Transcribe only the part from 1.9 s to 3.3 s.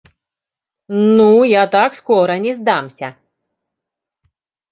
скоро не сдамся.